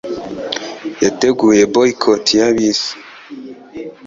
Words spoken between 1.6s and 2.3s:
boycott